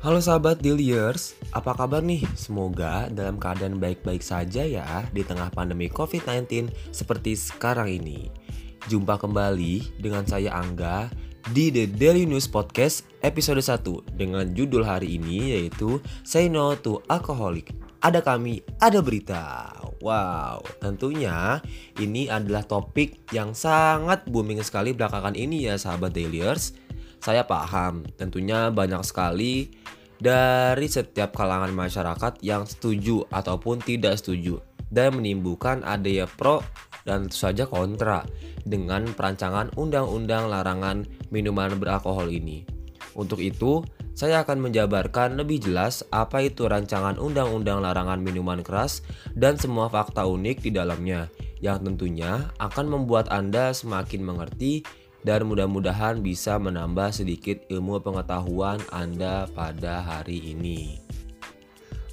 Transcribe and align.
Halo 0.00 0.16
sahabat 0.16 0.64
Dealers, 0.64 1.36
apa 1.52 1.76
kabar 1.76 2.00
nih? 2.00 2.24
Semoga 2.32 3.12
dalam 3.12 3.36
keadaan 3.36 3.76
baik-baik 3.76 4.24
saja 4.24 4.64
ya 4.64 5.04
di 5.12 5.20
tengah 5.20 5.52
pandemi 5.52 5.92
COVID-19 5.92 6.72
seperti 6.88 7.36
sekarang 7.36 8.00
ini. 8.00 8.32
Jumpa 8.88 9.20
kembali 9.20 10.00
dengan 10.00 10.24
saya 10.24 10.56
Angga 10.56 11.12
di 11.52 11.68
The 11.68 11.84
Daily 11.84 12.24
News 12.24 12.48
Podcast 12.48 13.04
episode 13.20 13.60
1 13.60 14.16
dengan 14.16 14.48
judul 14.56 14.88
hari 14.88 15.20
ini 15.20 15.52
yaitu 15.52 16.00
Say 16.24 16.48
No 16.48 16.72
to 16.80 17.04
Alcoholic. 17.12 17.76
Ada 18.00 18.24
kami, 18.24 18.64
ada 18.80 19.04
berita. 19.04 19.68
Wow, 20.00 20.64
tentunya 20.80 21.60
ini 22.00 22.24
adalah 22.32 22.64
topik 22.64 23.28
yang 23.36 23.52
sangat 23.52 24.24
booming 24.24 24.64
sekali 24.64 24.96
belakangan 24.96 25.36
ini 25.36 25.68
ya 25.68 25.76
sahabat 25.76 26.16
Dailyers. 26.16 26.72
Saya 27.20 27.44
paham, 27.44 28.08
tentunya 28.16 28.72
banyak 28.72 29.04
sekali 29.04 29.79
dari 30.20 30.86
setiap 30.86 31.32
kalangan 31.32 31.72
masyarakat 31.72 32.44
yang 32.44 32.68
setuju 32.68 33.24
ataupun 33.32 33.80
tidak 33.80 34.20
setuju 34.20 34.60
dan 34.92 35.16
menimbulkan 35.16 35.80
adanya 35.82 36.28
pro 36.28 36.60
dan 37.08 37.26
tentu 37.26 37.36
saja 37.40 37.64
kontra 37.64 38.28
dengan 38.68 39.08
perancangan 39.16 39.72
undang-undang 39.80 40.52
larangan 40.52 41.08
minuman 41.32 41.72
beralkohol 41.80 42.28
ini. 42.28 42.68
Untuk 43.16 43.40
itu, 43.40 43.82
saya 44.12 44.44
akan 44.44 44.68
menjabarkan 44.68 45.40
lebih 45.40 45.64
jelas 45.64 46.04
apa 46.12 46.44
itu 46.44 46.68
rancangan 46.68 47.16
undang-undang 47.16 47.80
larangan 47.80 48.20
minuman 48.20 48.60
keras 48.60 49.00
dan 49.32 49.56
semua 49.56 49.88
fakta 49.88 50.28
unik 50.28 50.60
di 50.60 50.70
dalamnya 50.76 51.32
yang 51.64 51.80
tentunya 51.80 52.52
akan 52.60 52.86
membuat 52.88 53.32
Anda 53.32 53.72
semakin 53.72 54.20
mengerti 54.20 54.84
dan 55.26 55.44
mudah-mudahan 55.48 56.24
bisa 56.24 56.56
menambah 56.56 57.12
sedikit 57.12 57.60
ilmu 57.68 58.00
pengetahuan 58.00 58.80
Anda 58.92 59.48
pada 59.52 60.00
hari 60.00 60.56
ini. 60.56 61.10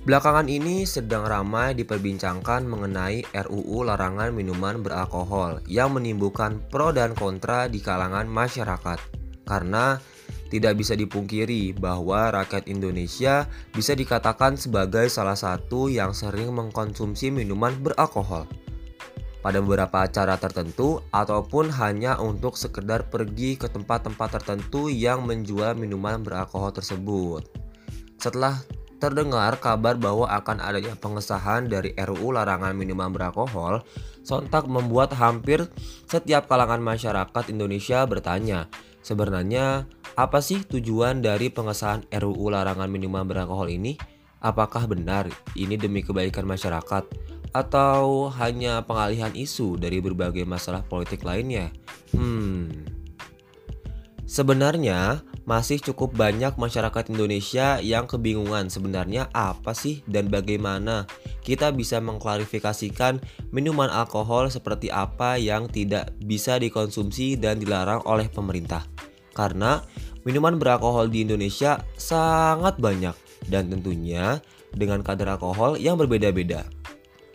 Belakangan 0.07 0.47
ini 0.47 0.87
sedang 0.87 1.27
ramai 1.27 1.75
diperbincangkan 1.75 2.63
mengenai 2.63 3.27
RUU 3.27 3.83
larangan 3.83 4.31
minuman 4.31 4.79
beralkohol 4.79 5.59
yang 5.67 5.91
menimbulkan 5.91 6.63
pro 6.71 6.95
dan 6.95 7.11
kontra 7.11 7.67
di 7.67 7.83
kalangan 7.83 8.23
masyarakat. 8.23 8.99
Karena 9.43 9.99
tidak 10.47 10.79
bisa 10.79 10.95
dipungkiri 10.95 11.75
bahwa 11.75 12.31
rakyat 12.31 12.71
Indonesia 12.71 13.51
bisa 13.75 13.99
dikatakan 13.99 14.55
sebagai 14.55 15.11
salah 15.11 15.35
satu 15.35 15.91
yang 15.91 16.15
sering 16.15 16.55
mengkonsumsi 16.55 17.27
minuman 17.27 17.75
beralkohol. 17.75 18.47
Pada 19.47 19.63
beberapa 19.63 20.03
acara 20.03 20.35
tertentu 20.35 20.99
ataupun 21.15 21.71
hanya 21.79 22.19
untuk 22.19 22.59
sekedar 22.59 23.07
pergi 23.07 23.55
ke 23.55 23.71
tempat-tempat 23.71 24.43
tertentu 24.43 24.91
yang 24.91 25.23
menjual 25.23 25.71
minuman 25.71 26.19
beralkohol 26.19 26.75
tersebut. 26.75 27.47
Setelah 28.19 28.59
terdengar 28.99 29.55
kabar 29.63 29.95
bahwa 29.95 30.27
akan 30.27 30.59
adanya 30.59 30.99
pengesahan 30.99 31.71
dari 31.71 31.95
RUU 31.95 32.35
larangan 32.35 32.75
minuman 32.75 33.07
beralkohol, 33.07 33.87
sontak 34.19 34.67
membuat 34.67 35.15
hampir 35.15 35.63
setiap 36.11 36.51
kalangan 36.51 36.83
masyarakat 36.83 37.47
Indonesia 37.47 38.03
bertanya, 38.03 38.67
sebenarnya 38.99 39.87
apa 40.19 40.43
sih 40.43 40.67
tujuan 40.67 41.23
dari 41.23 41.47
pengesahan 41.47 42.03
RUU 42.11 42.51
larangan 42.51 42.91
minuman 42.91 43.23
beralkohol 43.23 43.71
ini? 43.71 43.95
Apakah 44.43 44.91
benar 44.91 45.31
ini 45.55 45.79
demi 45.79 46.03
kebaikan 46.03 46.43
masyarakat 46.43 47.36
atau 47.57 48.29
hanya 48.37 48.85
pengalihan 48.85 49.33
isu 49.33 49.81
dari 49.81 49.97
berbagai 49.97 50.45
masalah 50.45 50.85
politik 50.85 51.25
lainnya? 51.25 51.73
Hmm. 52.13 52.69
Sebenarnya 54.27 55.25
masih 55.47 55.79
cukup 55.79 56.13
banyak 56.13 56.59
masyarakat 56.59 57.09
Indonesia 57.09 57.79
yang 57.79 58.05
kebingungan 58.05 58.67
sebenarnya 58.67 59.31
apa 59.31 59.71
sih 59.71 60.03
dan 60.03 60.27
bagaimana 60.27 61.07
kita 61.41 61.71
bisa 61.71 62.03
mengklarifikasikan 62.03 63.23
minuman 63.55 63.87
alkohol 63.87 64.51
seperti 64.51 64.91
apa 64.91 65.39
yang 65.39 65.71
tidak 65.71 66.11
bisa 66.19 66.59
dikonsumsi 66.59 67.39
dan 67.39 67.57
dilarang 67.63 68.03
oleh 68.03 68.27
pemerintah. 68.27 68.83
Karena 69.31 69.79
Minuman 70.27 70.59
beralkohol 70.59 71.07
di 71.07 71.23
Indonesia 71.23 71.79
sangat 71.95 72.75
banyak 72.83 73.15
dan 73.47 73.71
tentunya 73.71 74.43
dengan 74.75 74.99
kadar 74.99 75.39
alkohol 75.39 75.79
yang 75.79 75.95
berbeda-beda. 75.95 76.67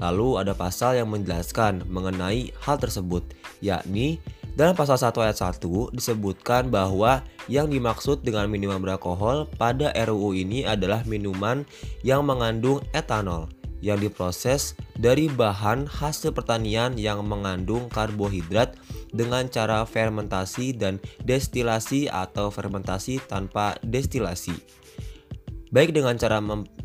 Lalu 0.01 0.41
ada 0.41 0.53
pasal 0.57 1.01
yang 1.01 1.11
menjelaskan 1.11 1.85
mengenai 1.91 2.55
hal 2.63 2.77
tersebut, 2.79 3.27
yakni 3.61 4.23
dalam 4.53 4.77
pasal 4.77 5.01
1 5.01 5.17
ayat 5.25 5.39
1 5.41 5.97
disebutkan 5.97 6.69
bahwa 6.69 7.25
yang 7.49 7.73
dimaksud 7.73 8.21
dengan 8.21 8.53
minuman 8.53 8.85
beralkohol 8.85 9.49
pada 9.57 9.89
RUU 9.97 10.37
ini 10.37 10.69
adalah 10.69 11.01
minuman 11.09 11.65
yang 12.05 12.21
mengandung 12.29 12.85
etanol 12.93 13.49
yang 13.83 13.97
diproses 13.99 14.79
dari 14.95 15.27
bahan 15.27 15.89
hasil 15.89 16.37
pertanian 16.37 16.95
yang 17.01 17.25
mengandung 17.27 17.91
karbohidrat 17.91 18.79
dengan 19.11 19.49
cara 19.49 19.83
fermentasi 19.89 20.77
dan 20.77 21.03
destilasi 21.27 22.07
atau 22.13 22.49
fermentasi 22.53 23.25
tanpa 23.27 23.75
destilasi. 23.83 24.55
Baik 25.73 25.97
dengan 25.97 26.21
cara 26.21 26.37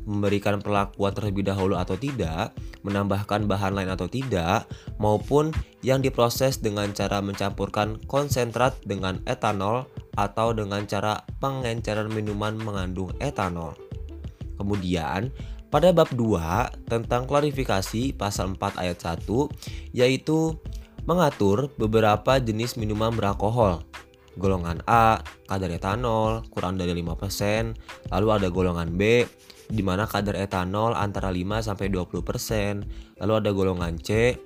memberikan 0.08 0.64
perlakuan 0.64 1.12
terlebih 1.12 1.44
dahulu 1.44 1.76
atau 1.76 2.00
tidak, 2.00 2.56
menambahkan 2.88 3.44
bahan 3.44 3.76
lain 3.76 3.92
atau 3.92 4.08
tidak, 4.08 4.64
maupun 4.96 5.52
yang 5.84 6.00
diproses 6.00 6.64
dengan 6.64 6.96
cara 6.96 7.20
mencampurkan 7.20 8.00
konsentrat 8.08 8.80
dengan 8.88 9.20
etanol 9.28 9.92
atau 10.16 10.56
dengan 10.56 10.88
cara 10.88 11.20
pengenceran 11.44 12.08
minuman 12.16 12.56
mengandung 12.56 13.12
etanol. 13.20 13.76
Kemudian, 14.56 15.36
pada 15.68 15.92
bab 15.92 16.08
2 16.16 16.88
tentang 16.88 17.28
klarifikasi 17.28 18.16
pasal 18.16 18.56
4 18.56 18.80
ayat 18.80 18.98
1 19.04 19.28
yaitu 19.92 20.56
mengatur 21.04 21.68
beberapa 21.76 22.40
jenis 22.40 22.80
minuman 22.80 23.12
beralkohol. 23.12 23.84
Golongan 24.38 24.86
A, 24.86 25.18
kadar 25.50 25.74
etanol 25.74 26.46
kurang 26.54 26.78
dari 26.78 26.94
5%, 26.94 27.74
lalu 28.14 28.28
ada 28.30 28.48
golongan 28.54 28.94
B 28.94 29.26
di 29.68 29.84
mana 29.84 30.08
kadar 30.08 30.38
etanol 30.38 30.96
antara 30.96 31.34
5 31.34 31.66
sampai 31.66 31.90
20%, 31.90 32.86
lalu 33.20 33.34
ada 33.34 33.50
golongan 33.52 33.98
C 34.00 34.38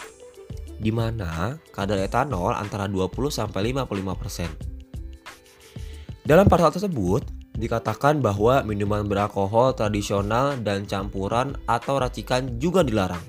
di 0.81 0.89
mana 0.89 1.61
kadar 1.69 2.01
etanol 2.01 2.57
antara 2.57 2.89
20 2.89 3.29
sampai 3.29 3.69
55%. 3.69 6.25
Dalam 6.25 6.49
pasal 6.49 6.73
tersebut, 6.73 7.21
dikatakan 7.57 8.21
bahwa 8.23 8.63
minuman 8.65 9.05
beralkohol 9.05 9.77
tradisional 9.77 10.57
dan 10.57 10.89
campuran 10.89 11.53
atau 11.69 12.01
racikan 12.01 12.57
juga 12.57 12.81
dilarang. 12.81 13.21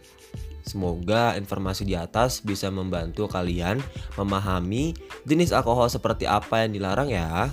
Semoga 0.63 1.35
informasi 1.35 1.83
di 1.83 1.99
atas 1.99 2.39
bisa 2.43 2.71
membantu 2.71 3.27
kalian 3.27 3.83
memahami 4.15 4.95
jenis 5.27 5.51
alkohol 5.51 5.91
seperti 5.91 6.25
apa 6.27 6.63
yang 6.63 6.79
dilarang 6.79 7.11
ya. 7.11 7.51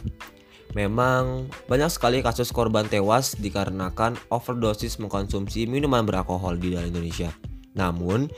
Memang 0.77 1.49
banyak 1.65 1.89
sekali 1.89 2.21
kasus 2.21 2.53
korban 2.53 2.85
tewas 2.85 3.33
dikarenakan 3.33 4.13
overdosis 4.29 5.01
mengkonsumsi 5.01 5.65
minuman 5.65 6.05
beralkohol 6.05 6.61
di 6.61 6.77
dalam 6.77 6.93
Indonesia. 6.93 7.33
Namun, 7.73 8.29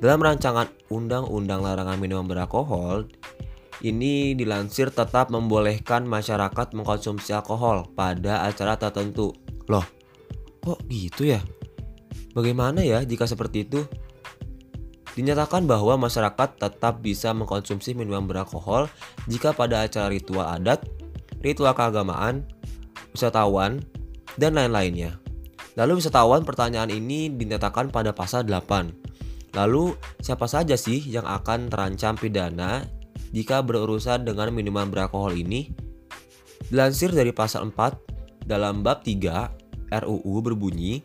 dalam 0.00 0.20
rancangan 0.20 0.68
Undang-Undang 0.92 1.60
Larangan 1.64 1.96
Minuman 2.00 2.28
Beralkohol 2.28 3.08
ini 3.84 4.34
dilansir 4.34 4.90
tetap 4.90 5.30
membolehkan 5.30 6.02
masyarakat 6.02 6.74
mengkonsumsi 6.74 7.30
alkohol 7.30 7.86
pada 7.94 8.42
acara 8.42 8.74
tertentu. 8.74 9.30
Loh, 9.70 9.86
kok 10.60 10.82
gitu 10.90 11.30
ya? 11.30 11.40
Bagaimana 12.34 12.82
ya 12.82 13.06
jika 13.06 13.24
seperti 13.24 13.64
itu? 13.70 13.86
Dinyatakan 15.18 15.66
bahwa 15.66 15.98
masyarakat 15.98 16.62
tetap 16.62 17.02
bisa 17.02 17.34
mengkonsumsi 17.34 17.90
minuman 17.90 18.30
beralkohol 18.30 18.86
jika 19.26 19.50
pada 19.50 19.82
acara 19.82 20.14
ritual 20.14 20.46
adat, 20.46 20.86
ritual 21.42 21.74
keagamaan, 21.74 22.46
wisatawan, 23.10 23.82
dan 24.38 24.54
lain-lainnya. 24.54 25.18
Lalu 25.74 25.98
wisatawan 25.98 26.46
pertanyaan 26.46 26.94
ini 26.94 27.34
dinyatakan 27.34 27.90
pada 27.90 28.14
pasal 28.14 28.46
8. 28.46 29.58
Lalu 29.58 29.98
siapa 30.22 30.46
saja 30.46 30.78
sih 30.78 31.02
yang 31.02 31.26
akan 31.26 31.66
terancam 31.66 32.14
pidana 32.14 32.86
jika 33.34 33.58
berurusan 33.58 34.22
dengan 34.22 34.54
minuman 34.54 34.86
beralkohol 34.86 35.34
ini? 35.34 35.74
Dilansir 36.70 37.10
dari 37.10 37.34
pasal 37.34 37.74
4 37.74 38.46
dalam 38.46 38.86
bab 38.86 39.02
3 39.02 39.98
RUU 40.06 40.34
berbunyi, 40.46 41.02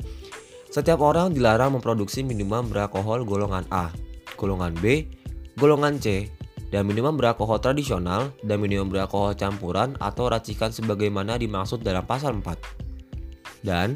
setiap 0.73 1.05
orang 1.05 1.37
dilarang 1.37 1.77
memproduksi 1.77 2.25
minuman 2.25 2.65
beralkohol 2.65 3.21
golongan 3.29 3.61
A, 3.69 3.93
golongan 4.41 4.73
B, 4.81 5.05
golongan 5.53 6.01
C, 6.01 6.33
dan 6.73 6.89
minuman 6.89 7.13
beralkohol 7.13 7.61
tradisional 7.61 8.33
dan 8.41 8.57
minuman 8.57 8.89
beralkohol 8.89 9.37
campuran 9.37 9.93
atau 10.01 10.33
racikan 10.33 10.73
sebagaimana 10.73 11.37
dimaksud 11.37 11.85
dalam 11.85 12.01
pasal 12.09 12.41
4. 12.41 13.61
Dan 13.61 13.93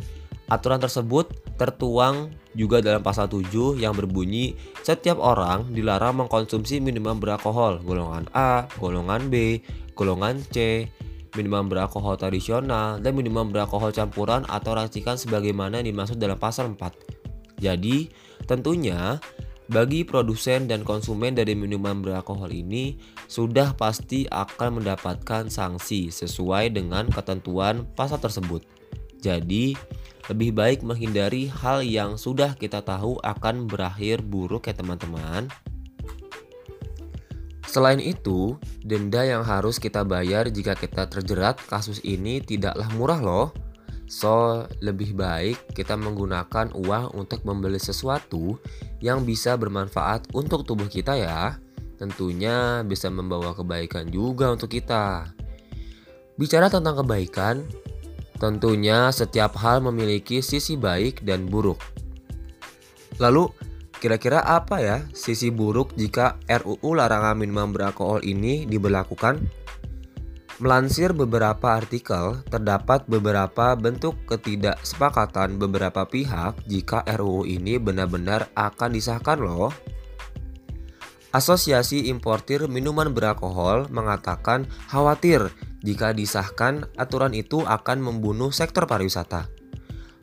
aturan 0.53 0.77
tersebut 0.77 1.33
tertuang 1.57 2.29
juga 2.53 2.77
dalam 2.85 3.01
pasal 3.01 3.25
7 3.25 3.81
yang 3.81 3.97
berbunyi 3.97 4.53
setiap 4.85 5.17
orang 5.17 5.73
dilarang 5.73 6.21
mengkonsumsi 6.21 6.77
minuman 6.77 7.17
beralkohol 7.17 7.81
golongan 7.81 8.29
A, 8.37 8.69
golongan 8.77 9.33
B, 9.33 9.65
golongan 9.97 10.45
C, 10.53 10.85
minuman 11.37 11.69
beralkohol 11.69 12.17
tradisional, 12.17 12.97
dan 12.97 13.13
minuman 13.13 13.53
beralkohol 13.53 13.93
campuran 13.93 14.41
atau 14.49 14.73
racikan 14.73 15.13
sebagaimana 15.13 15.85
dimaksud 15.85 16.17
dalam 16.17 16.41
pasal 16.41 16.73
4. 16.73 17.61
Jadi, 17.61 18.09
tentunya 18.49 19.21
bagi 19.67 20.01
produsen 20.07 20.65
dan 20.65 20.81
konsumen 20.81 21.35
dari 21.35 21.51
minuman 21.51 21.99
beralkohol 22.01 22.49
ini 22.49 22.97
sudah 23.29 23.75
pasti 23.77 24.23
akan 24.31 24.81
mendapatkan 24.81 25.51
sanksi 25.51 26.09
sesuai 26.09 26.73
dengan 26.73 27.11
ketentuan 27.13 27.85
pasal 27.93 28.17
tersebut. 28.17 28.65
Jadi, 29.21 29.77
lebih 30.27 30.51
baik 30.55 30.79
menghindari 30.83 31.47
hal 31.47 31.83
yang 31.83 32.19
sudah 32.19 32.55
kita 32.59 32.83
tahu 32.83 33.15
akan 33.23 33.67
berakhir 33.67 34.19
buruk 34.23 34.67
ya 34.67 34.75
teman-teman. 34.75 35.47
Selain 37.67 37.99
itu, 37.99 38.55
denda 38.79 39.27
yang 39.27 39.43
harus 39.43 39.75
kita 39.75 40.07
bayar 40.07 40.47
jika 40.47 40.71
kita 40.71 41.03
terjerat 41.11 41.59
kasus 41.67 41.99
ini 42.07 42.39
tidaklah 42.39 42.87
murah 42.95 43.19
loh. 43.19 43.47
So, 44.07 44.63
lebih 44.79 45.19
baik 45.19 45.75
kita 45.75 45.99
menggunakan 45.99 46.71
uang 46.71 47.11
untuk 47.11 47.43
membeli 47.43 47.75
sesuatu 47.75 48.55
yang 49.03 49.27
bisa 49.27 49.59
bermanfaat 49.59 50.31
untuk 50.31 50.63
tubuh 50.63 50.87
kita 50.87 51.19
ya. 51.19 51.59
Tentunya 51.99 52.87
bisa 52.87 53.11
membawa 53.11 53.51
kebaikan 53.51 54.07
juga 54.07 54.55
untuk 54.55 54.71
kita. 54.71 55.27
Bicara 56.39 56.71
tentang 56.71 57.03
kebaikan, 57.03 57.67
tentunya 58.39 59.11
setiap 59.11 59.59
hal 59.59 59.83
memiliki 59.83 60.39
sisi 60.39 60.79
baik 60.79 61.27
dan 61.27 61.43
buruk. 61.43 61.83
Lalu, 63.19 63.51
kira-kira 63.97 64.41
apa 64.45 64.77
ya 64.81 64.97
sisi 65.13 65.49
buruk 65.49 65.97
jika 65.97 66.37
RUU 66.45 66.93
larangan 66.93 67.37
minuman 67.37 67.73
beralkohol 67.73 68.21
ini 68.21 68.69
diberlakukan? 68.69 69.41
Melansir 70.57 71.13
beberapa 71.13 71.77
artikel, 71.77 72.41
terdapat 72.49 73.05
beberapa 73.05 73.77
bentuk 73.77 74.17
ketidaksepakatan 74.25 75.61
beberapa 75.61 76.01
pihak 76.09 76.65
jika 76.65 77.05
RUU 77.05 77.45
ini 77.45 77.77
benar-benar 77.77 78.49
akan 78.57 78.89
disahkan 78.97 79.37
loh. 79.37 79.69
Asosiasi 81.29 82.09
Importir 82.09 82.65
Minuman 82.65 83.13
Beralkohol 83.13 83.85
mengatakan 83.93 84.65
khawatir 84.89 85.53
jika 85.85 86.09
disahkan 86.09 86.89
aturan 86.97 87.37
itu 87.37 87.61
akan 87.61 88.01
membunuh 88.01 88.49
sektor 88.49 88.89
pariwisata. 88.89 89.45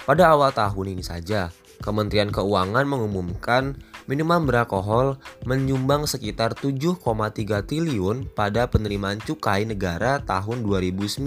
Pada 0.03 0.35
awal 0.35 0.51
tahun 0.51 0.99
ini 0.99 1.05
saja, 1.07 1.55
Kementerian 1.83 2.31
Keuangan 2.31 2.87
mengumumkan 2.87 3.81
minuman 4.05 4.45
beralkohol 4.45 5.17
menyumbang 5.49 6.05
sekitar 6.05 6.55
7,3 6.55 7.01
triliun 7.65 8.31
pada 8.37 8.69
penerimaan 8.69 9.19
cukai 9.19 9.65
negara 9.65 10.21
tahun 10.23 10.63
2019. 10.63 11.25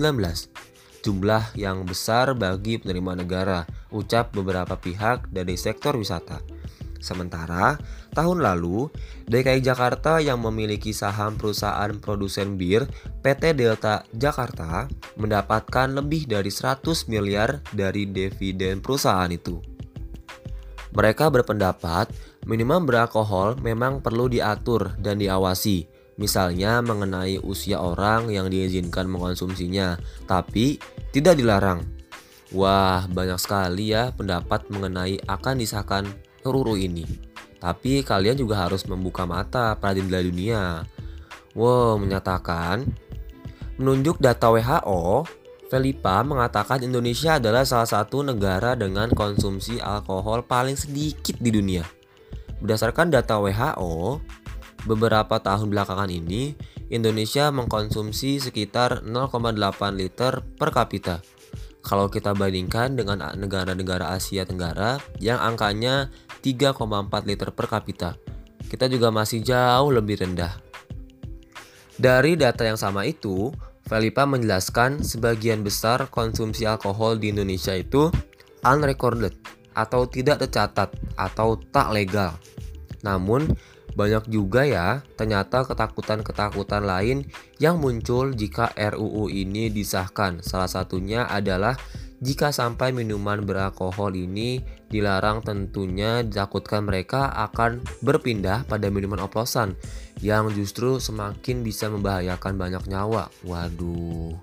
Jumlah 1.05 1.55
yang 1.55 1.87
besar 1.87 2.35
bagi 2.35 2.81
penerimaan 2.83 3.23
negara, 3.23 3.63
ucap 3.95 4.35
beberapa 4.35 4.75
pihak 4.75 5.31
dari 5.31 5.55
sektor 5.55 5.95
wisata. 5.95 6.43
Sementara 6.97 7.77
tahun 8.17 8.41
lalu, 8.41 8.89
DKI 9.29 9.61
Jakarta 9.61 10.17
yang 10.17 10.41
memiliki 10.41 10.91
saham 10.91 11.37
perusahaan 11.37 11.93
produsen 12.01 12.57
bir 12.57 12.89
PT 13.21 13.53
Delta 13.53 14.01
Jakarta 14.11 14.89
mendapatkan 15.15 15.93
lebih 15.93 16.25
dari 16.25 16.49
100 16.49 17.07
miliar 17.07 17.61
dari 17.71 18.09
dividen 18.09 18.81
perusahaan 18.81 19.29
itu. 19.29 19.76
Mereka 20.97 21.29
berpendapat 21.29 22.09
minuman 22.49 22.81
beralkohol 22.81 23.61
memang 23.61 24.01
perlu 24.01 24.25
diatur 24.25 24.97
dan 24.97 25.21
diawasi, 25.21 25.85
misalnya 26.17 26.81
mengenai 26.81 27.37
usia 27.37 27.77
orang 27.77 28.33
yang 28.33 28.49
diizinkan 28.49 29.05
mengkonsumsinya, 29.05 30.01
tapi 30.25 30.81
tidak 31.13 31.37
dilarang. 31.37 31.85
Wah, 32.49 33.05
banyak 33.13 33.37
sekali 33.37 33.93
ya 33.93 34.09
pendapat 34.09 34.73
mengenai 34.73 35.21
akan 35.29 35.61
disahkan 35.61 36.09
RUU 36.41 36.81
ini. 36.81 37.05
Tapi 37.61 38.01
kalian 38.01 38.41
juga 38.41 38.65
harus 38.65 38.81
membuka 38.89 39.29
mata 39.29 39.77
peradilan 39.77 40.25
dunia. 40.25 40.63
Wow, 41.53 42.01
menyatakan 42.01 42.89
menunjuk 43.77 44.17
data 44.17 44.49
WHO, 44.49 45.29
Felipa 45.67 46.23
mengatakan 46.23 46.79
Indonesia 46.79 47.35
adalah 47.35 47.67
salah 47.67 47.87
satu 47.87 48.23
negara 48.23 48.71
dengan 48.79 49.11
konsumsi 49.11 49.83
alkohol 49.83 50.47
paling 50.47 50.79
sedikit 50.79 51.35
di 51.43 51.51
dunia. 51.51 51.83
Berdasarkan 52.63 53.11
data 53.11 53.35
WHO, 53.35 54.23
beberapa 54.87 55.43
tahun 55.43 55.67
belakangan 55.67 56.07
ini 56.07 56.55
Indonesia 56.87 57.51
mengkonsumsi 57.51 58.39
sekitar 58.39 59.03
0,8 59.03 59.59
liter 59.99 60.39
per 60.55 60.71
kapita. 60.71 61.19
Kalau 61.83 62.07
kita 62.07 62.31
bandingkan 62.31 62.95
dengan 62.95 63.27
negara-negara 63.35 64.15
Asia 64.15 64.47
Tenggara 64.47 64.99
yang 65.19 65.39
angkanya 65.39 66.07
3,4 66.43 66.79
liter 67.27 67.51
per 67.51 67.67
kapita, 67.67 68.15
kita 68.71 68.87
juga 68.87 69.11
masih 69.11 69.43
jauh 69.43 69.91
lebih 69.91 70.23
rendah. 70.23 70.63
Dari 71.99 72.39
data 72.39 72.63
yang 72.63 72.79
sama 72.79 73.03
itu, 73.03 73.51
Felipa 73.87 74.27
menjelaskan 74.27 74.99
sebagian 74.99 75.63
besar 75.63 76.11
konsumsi 76.11 76.67
alkohol 76.67 77.23
di 77.23 77.31
Indonesia 77.31 77.71
itu 77.71 78.11
unrecorded 78.67 79.31
atau 79.71 80.03
tidak 80.11 80.43
tercatat 80.43 80.91
atau 81.15 81.55
tak 81.71 81.95
legal. 81.95 82.35
Namun, 83.07 83.47
banyak 83.97 84.29
juga 84.29 84.61
ya 84.67 85.01
ternyata 85.17 85.65
ketakutan-ketakutan 85.65 86.85
lain 86.85 87.25
yang 87.57 87.81
muncul 87.81 88.35
jika 88.35 88.69
RUU 88.75 89.31
ini 89.31 89.73
disahkan. 89.73 90.45
Salah 90.45 90.69
satunya 90.69 91.25
adalah 91.25 91.79
jika 92.21 92.51
sampai 92.53 92.93
minuman 92.93 93.41
beralkohol 93.41 94.13
ini 94.13 94.61
dilarang 94.87 95.43
tentunya 95.43 96.23
ditakutkan 96.23 96.87
mereka 96.87 97.31
akan 97.35 97.83
berpindah 98.01 98.63
pada 98.67 98.87
minuman 98.87 99.23
oplosan 99.23 99.75
yang 100.23 100.49
justru 100.55 100.97
semakin 100.97 101.61
bisa 101.61 101.91
membahayakan 101.91 102.55
banyak 102.55 102.83
nyawa. 102.89 103.29
Waduh. 103.43 104.37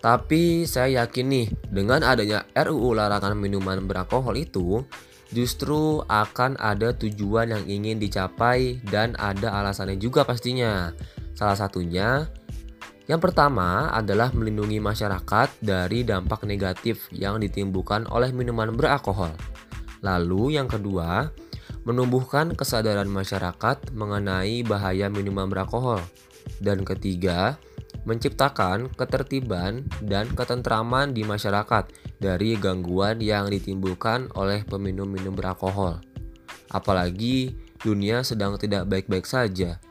Tapi 0.00 0.64
saya 0.64 1.04
yakin 1.04 1.26
nih, 1.28 1.46
dengan 1.68 2.00
adanya 2.00 2.48
RUU 2.56 2.96
larangan 2.96 3.36
minuman 3.36 3.84
beralkohol 3.84 4.32
itu, 4.40 4.80
justru 5.28 6.00
akan 6.08 6.56
ada 6.56 6.96
tujuan 6.96 7.52
yang 7.52 7.64
ingin 7.68 8.00
dicapai 8.00 8.80
dan 8.88 9.12
ada 9.20 9.52
alasannya 9.60 10.00
juga 10.00 10.24
pastinya. 10.24 10.96
Salah 11.36 11.56
satunya, 11.56 12.32
yang 13.10 13.18
pertama 13.18 13.90
adalah 13.90 14.30
melindungi 14.30 14.78
masyarakat 14.78 15.58
dari 15.58 16.06
dampak 16.06 16.46
negatif 16.46 17.10
yang 17.10 17.42
ditimbulkan 17.42 18.06
oleh 18.06 18.30
minuman 18.30 18.70
beralkohol. 18.70 19.34
Lalu 19.98 20.54
yang 20.54 20.70
kedua, 20.70 21.26
menumbuhkan 21.82 22.54
kesadaran 22.54 23.10
masyarakat 23.10 23.90
mengenai 23.98 24.62
bahaya 24.62 25.10
minuman 25.10 25.50
beralkohol. 25.50 25.98
Dan 26.62 26.86
ketiga, 26.86 27.58
menciptakan 28.06 28.94
ketertiban 28.94 29.90
dan 30.06 30.30
ketentraman 30.30 31.10
di 31.10 31.26
masyarakat 31.26 31.90
dari 32.22 32.54
gangguan 32.62 33.18
yang 33.18 33.50
ditimbulkan 33.50 34.30
oleh 34.38 34.62
peminum-minum 34.62 35.34
beralkohol. 35.34 35.98
Apalagi 36.70 37.58
dunia 37.82 38.22
sedang 38.22 38.54
tidak 38.54 38.86
baik-baik 38.86 39.26
saja. 39.26 39.82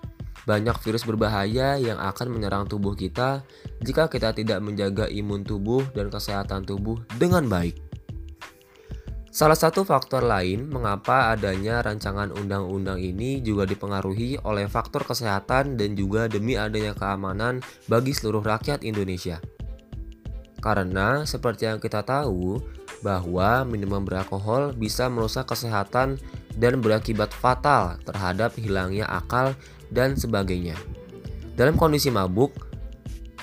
Banyak 0.49 0.81
virus 0.81 1.05
berbahaya 1.05 1.77
yang 1.77 2.01
akan 2.01 2.33
menyerang 2.33 2.65
tubuh 2.65 2.97
kita 2.97 3.45
jika 3.85 4.09
kita 4.09 4.33
tidak 4.33 4.57
menjaga 4.65 5.05
imun 5.05 5.45
tubuh 5.45 5.85
dan 5.93 6.09
kesehatan 6.09 6.65
tubuh 6.65 6.97
dengan 7.21 7.45
baik. 7.45 7.77
Salah 9.29 9.53
satu 9.53 9.85
faktor 9.85 10.25
lain 10.25 10.65
mengapa 10.73 11.29
adanya 11.29 11.85
rancangan 11.85 12.33
undang-undang 12.33 12.97
ini 12.97 13.45
juga 13.45 13.69
dipengaruhi 13.69 14.41
oleh 14.41 14.65
faktor 14.65 15.05
kesehatan 15.05 15.77
dan 15.77 15.93
juga 15.93 16.25
demi 16.25 16.57
adanya 16.57 16.97
keamanan 16.97 17.61
bagi 17.85 18.09
seluruh 18.09 18.41
rakyat 18.41 18.81
Indonesia. 18.81 19.37
Karena 20.65 21.29
seperti 21.29 21.69
yang 21.69 21.77
kita 21.77 22.01
tahu 22.01 22.57
bahwa 23.05 23.63
minuman 23.69 24.01
beralkohol 24.01 24.73
bisa 24.73 25.07
merusak 25.13 25.45
kesehatan 25.45 26.17
dan 26.57 26.81
berakibat 26.81 27.29
fatal 27.31 28.01
terhadap 28.03 28.57
hilangnya 28.57 29.05
akal 29.07 29.53
dan 29.89 30.17
sebagainya. 30.17 30.77
Dalam 31.57 31.75
kondisi 31.75 32.07
mabuk, 32.07 32.69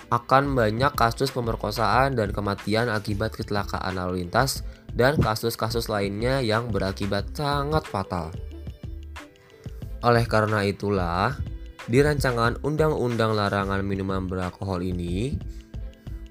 akan 0.06 0.54
banyak 0.54 0.94
kasus 0.94 1.34
pemerkosaan 1.34 2.14
dan 2.14 2.30
kematian 2.30 2.86
akibat 2.86 3.34
kecelakaan 3.34 3.98
lalu 3.98 4.22
lintas 4.22 4.62
dan 4.94 5.18
kasus-kasus 5.18 5.90
lainnya 5.90 6.38
yang 6.40 6.70
berakibat 6.70 7.26
sangat 7.34 7.84
fatal. 7.84 8.30
Oleh 10.06 10.22
karena 10.24 10.62
itulah, 10.62 11.34
di 11.90 11.98
rancangan 11.98 12.62
Undang-Undang 12.62 13.34
Larangan 13.34 13.82
Minuman 13.82 14.30
Beralkohol 14.30 14.86
ini, 14.86 15.34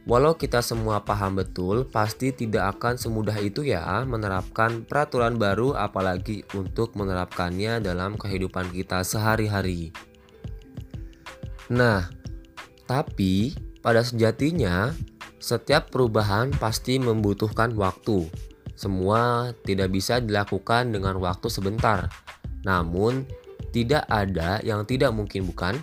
walau 0.06 0.38
kita 0.38 0.62
semua 0.62 1.02
paham 1.02 1.42
betul, 1.42 1.86
pasti 1.90 2.30
tidak 2.30 2.78
akan 2.78 2.98
semudah 2.98 3.38
itu 3.42 3.66
ya 3.66 4.06
menerapkan 4.06 4.86
peraturan 4.86 5.38
baru 5.42 5.74
apalagi 5.74 6.46
untuk 6.54 6.94
menerapkannya 6.94 7.82
dalam 7.82 8.18
kehidupan 8.18 8.70
kita 8.70 9.02
sehari-hari. 9.02 9.90
Nah, 11.74 12.10
tapi 12.86 13.58
Pada 13.86 14.02
sejatinya, 14.02 14.98
setiap 15.38 15.94
perubahan 15.94 16.50
pasti 16.58 16.98
membutuhkan 16.98 17.70
waktu. 17.78 18.26
Semua 18.74 19.54
tidak 19.62 19.94
bisa 19.94 20.18
dilakukan 20.18 20.90
dengan 20.90 21.22
waktu 21.22 21.54
sebentar. 21.54 22.10
Namun, 22.66 23.30
tidak 23.70 24.10
ada 24.10 24.58
yang 24.66 24.90
tidak 24.90 25.14
mungkin 25.14 25.46
bukan? 25.46 25.78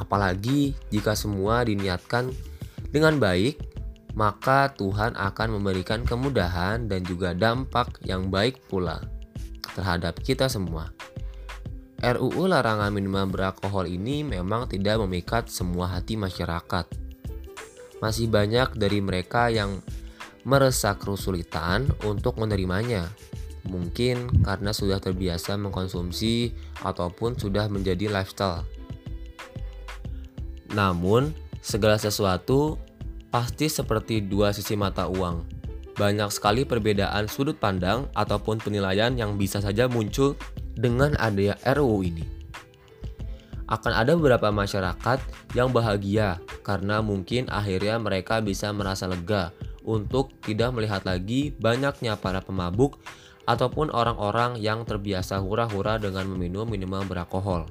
Apalagi 0.00 0.72
jika 0.88 1.12
semua 1.12 1.68
diniatkan 1.68 2.32
dengan 2.88 3.20
baik, 3.20 3.60
maka 4.16 4.72
Tuhan 4.74 5.14
akan 5.14 5.60
memberikan 5.60 6.02
kemudahan 6.02 6.88
dan 6.88 7.04
juga 7.04 7.36
dampak 7.36 8.00
yang 8.02 8.32
baik 8.32 8.64
pula 8.66 9.04
terhadap 9.76 10.18
kita 10.18 10.50
semua. 10.50 10.90
RUU 11.98 12.46
larangan 12.46 12.94
minuman 12.94 13.26
beralkohol 13.26 13.90
ini 13.90 14.22
memang 14.22 14.70
tidak 14.70 15.02
memikat 15.02 15.50
semua 15.50 15.90
hati 15.90 16.14
masyarakat. 16.14 16.86
Masih 17.98 18.30
banyak 18.30 18.78
dari 18.78 19.02
mereka 19.02 19.50
yang 19.50 19.82
meresah 20.46 20.94
kesulitan 20.94 21.90
untuk 22.06 22.38
menerimanya. 22.38 23.10
Mungkin 23.66 24.46
karena 24.46 24.70
sudah 24.70 25.02
terbiasa 25.02 25.58
mengkonsumsi 25.58 26.54
ataupun 26.86 27.34
sudah 27.34 27.66
menjadi 27.66 28.06
lifestyle. 28.06 28.62
Namun, 30.70 31.34
segala 31.68 32.00
sesuatu 32.00 32.80
pasti 33.28 33.68
seperti 33.68 34.24
dua 34.24 34.56
sisi 34.56 34.72
mata 34.72 35.04
uang. 35.04 35.44
Banyak 36.00 36.32
sekali 36.32 36.64
perbedaan 36.64 37.28
sudut 37.28 37.60
pandang 37.60 38.08
ataupun 38.16 38.56
penilaian 38.56 39.12
yang 39.12 39.36
bisa 39.36 39.60
saja 39.60 39.84
muncul 39.84 40.32
dengan 40.72 41.12
adanya 41.20 41.60
RUU 41.68 42.00
ini. 42.08 42.24
Akan 43.68 43.92
ada 43.92 44.16
beberapa 44.16 44.48
masyarakat 44.48 45.20
yang 45.52 45.68
bahagia 45.68 46.40
karena 46.64 47.04
mungkin 47.04 47.52
akhirnya 47.52 48.00
mereka 48.00 48.40
bisa 48.40 48.72
merasa 48.72 49.04
lega 49.04 49.52
untuk 49.84 50.32
tidak 50.40 50.72
melihat 50.72 51.04
lagi 51.04 51.52
banyaknya 51.60 52.16
para 52.16 52.40
pemabuk 52.40 52.96
ataupun 53.44 53.92
orang-orang 53.92 54.56
yang 54.56 54.88
terbiasa 54.88 55.36
hura-hura 55.36 56.00
dengan 56.00 56.32
meminum 56.32 56.64
minuman 56.64 57.04
beralkohol. 57.04 57.68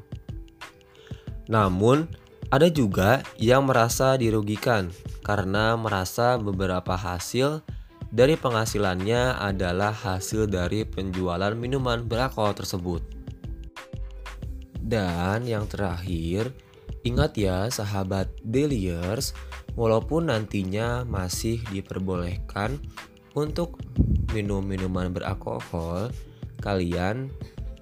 Namun, 1.50 2.27
ada 2.48 2.72
juga 2.72 3.20
yang 3.36 3.68
merasa 3.68 4.16
dirugikan 4.16 4.88
karena 5.24 5.76
merasa 5.76 6.40
beberapa 6.40 6.96
hasil 6.96 7.60
dari 8.08 8.40
penghasilannya 8.40 9.36
adalah 9.36 9.92
hasil 9.92 10.48
dari 10.48 10.88
penjualan 10.88 11.52
minuman 11.52 12.08
beralkohol 12.08 12.56
tersebut. 12.56 13.04
Dan 14.80 15.44
yang 15.44 15.68
terakhir, 15.68 16.56
ingat 17.04 17.36
ya 17.36 17.68
sahabat 17.68 18.32
Deliers, 18.48 19.36
walaupun 19.76 20.32
nantinya 20.32 21.04
masih 21.04 21.60
diperbolehkan 21.76 22.80
untuk 23.36 23.76
minum 24.32 24.64
minuman 24.64 25.12
beralkohol, 25.12 26.08
kalian 26.64 27.28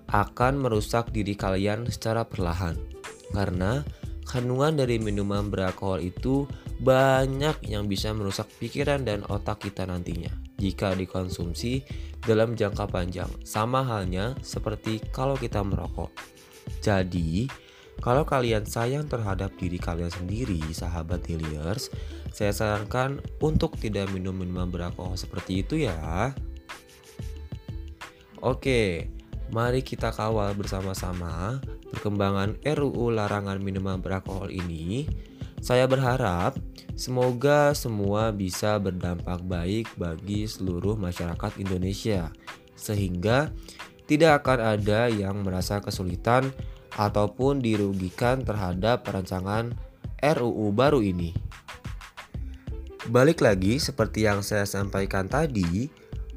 akan 0.10 0.58
merusak 0.58 1.14
diri 1.14 1.38
kalian 1.38 1.86
secara 1.86 2.26
perlahan. 2.26 2.74
Karena 3.30 3.86
kandungan 4.26 4.76
dari 4.76 4.98
minuman 4.98 5.48
beralkohol 5.54 6.02
itu 6.02 6.50
banyak 6.82 7.62
yang 7.70 7.88
bisa 7.88 8.12
merusak 8.12 8.50
pikiran 8.60 9.06
dan 9.06 9.24
otak 9.32 9.64
kita 9.64 9.88
nantinya 9.88 10.34
jika 10.60 10.98
dikonsumsi 10.98 11.86
dalam 12.26 12.58
jangka 12.58 12.90
panjang. 12.90 13.30
Sama 13.46 13.86
halnya 13.86 14.34
seperti 14.42 15.00
kalau 15.14 15.38
kita 15.38 15.62
merokok. 15.62 16.10
Jadi, 16.82 17.48
kalau 18.02 18.28
kalian 18.28 18.66
sayang 18.68 19.08
terhadap 19.08 19.54
diri 19.56 19.80
kalian 19.80 20.12
sendiri, 20.12 20.60
sahabat 20.74 21.24
Hilliers, 21.30 21.94
saya 22.36 22.52
sarankan 22.52 23.24
untuk 23.40 23.80
tidak 23.80 24.12
minum 24.12 24.36
minuman 24.36 24.68
beralkohol 24.68 25.16
seperti 25.16 25.64
itu 25.64 25.88
ya. 25.88 26.34
Oke, 28.44 29.10
mari 29.54 29.86
kita 29.86 30.10
kawal 30.14 30.54
bersama-sama 30.58 31.62
perkembangan 31.94 32.58
RUU 32.64 33.14
larangan 33.14 33.62
minuman 33.62 34.02
beralkohol 34.02 34.50
ini 34.50 35.06
saya 35.66 35.90
berharap 35.90 36.62
semoga 36.94 37.74
semua 37.74 38.30
bisa 38.30 38.78
berdampak 38.78 39.42
baik 39.50 39.90
bagi 39.98 40.46
seluruh 40.46 40.94
masyarakat 40.94 41.58
Indonesia, 41.58 42.30
sehingga 42.78 43.50
tidak 44.06 44.46
akan 44.46 44.78
ada 44.78 45.10
yang 45.10 45.42
merasa 45.42 45.82
kesulitan 45.82 46.54
ataupun 46.94 47.66
dirugikan 47.66 48.46
terhadap 48.46 49.10
perancangan 49.10 49.74
RUU 50.22 50.70
baru 50.70 51.02
ini. 51.02 51.34
Balik 53.10 53.42
lagi, 53.42 53.82
seperti 53.82 54.30
yang 54.30 54.46
saya 54.46 54.70
sampaikan 54.70 55.26
tadi, 55.26 55.90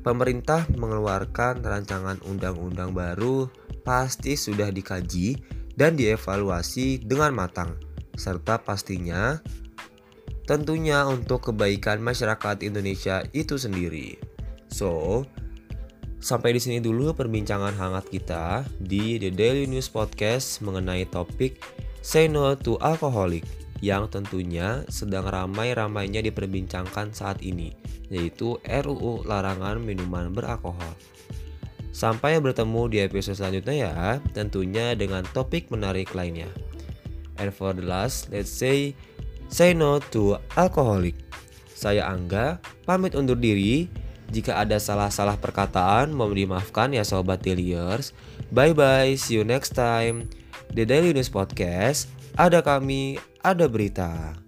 pemerintah 0.09 0.65
mengeluarkan 0.73 1.61
rancangan 1.61 2.17
undang-undang 2.25 2.97
baru 2.97 3.53
pasti 3.85 4.41
sudah 4.41 4.73
dikaji 4.73 5.37
dan 5.77 6.01
dievaluasi 6.01 7.05
dengan 7.05 7.37
matang 7.37 7.77
serta 8.17 8.57
pastinya 8.65 9.37
tentunya 10.49 11.05
untuk 11.05 11.53
kebaikan 11.53 12.01
masyarakat 12.01 12.65
Indonesia 12.65 13.21
itu 13.37 13.61
sendiri. 13.61 14.17
So, 14.73 15.29
sampai 16.25 16.57
di 16.57 16.61
sini 16.65 16.81
dulu 16.81 17.13
perbincangan 17.13 17.77
hangat 17.77 18.09
kita 18.09 18.65
di 18.81 19.21
The 19.21 19.29
Daily 19.29 19.69
News 19.69 19.93
Podcast 19.93 20.65
mengenai 20.65 21.05
topik 21.05 21.61
Say 22.01 22.33
No 22.33 22.57
to 22.57 22.81
Alcoholic 22.81 23.58
yang 23.79 24.11
tentunya 24.11 24.83
sedang 24.91 25.27
ramai-ramainya 25.27 26.19
diperbincangkan 26.25 27.15
saat 27.15 27.43
ini, 27.47 27.75
yaitu 28.11 28.59
RUU 28.67 29.23
Larangan 29.23 29.79
Minuman 29.79 30.35
Beralkohol. 30.35 30.95
Sampai 31.95 32.39
bertemu 32.39 32.83
di 32.91 32.99
episode 33.03 33.39
selanjutnya 33.39 33.75
ya, 33.91 33.97
tentunya 34.31 34.95
dengan 34.95 35.27
topik 35.35 35.71
menarik 35.71 36.15
lainnya. 36.15 36.51
And 37.39 37.55
for 37.55 37.75
the 37.75 37.87
last, 37.87 38.31
let's 38.35 38.51
say 38.51 38.95
say 39.51 39.75
no 39.75 40.03
to 40.15 40.39
alcoholic. 40.59 41.15
Saya 41.75 42.07
Angga, 42.11 42.59
pamit 42.83 43.15
undur 43.15 43.39
diri. 43.39 43.87
Jika 44.29 44.61
ada 44.61 44.77
salah-salah 44.77 45.41
perkataan, 45.41 46.13
mohon 46.13 46.37
dimaafkan 46.37 46.93
ya 46.93 47.01
sobat 47.01 47.41
Deliers. 47.41 48.13
Bye 48.53 48.77
bye, 48.77 49.17
see 49.17 49.41
you 49.41 49.47
next 49.47 49.73
time. 49.73 50.29
The 50.75 50.85
Daily 50.85 51.17
News 51.17 51.33
Podcast, 51.33 52.13
ada 52.39 52.63
kami, 52.63 53.19
ada 53.43 53.67
berita. 53.67 54.39